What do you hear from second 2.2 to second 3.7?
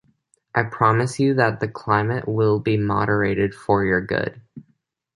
will be moderated